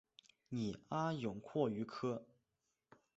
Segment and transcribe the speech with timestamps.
[0.49, 2.25] 拟阿勇蛞蝓科。